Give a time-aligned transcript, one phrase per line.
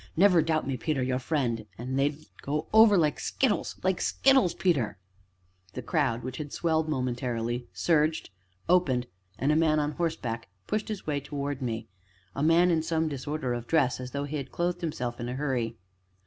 [0.17, 4.97] Never doubt me, Peter your friend an' they'd go over like skittles like skittles, Peter"
[5.75, 8.31] The crowd, which had swelled momentarily, surged,
[8.67, 9.05] opened,
[9.37, 11.87] and a man on horseback pushed his way towards me,
[12.35, 15.35] a man in some disorder of dress, as though he had clothed himself in a
[15.35, 15.77] hurry.